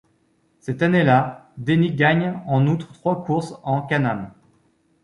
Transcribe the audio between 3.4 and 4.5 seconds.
en CanAm.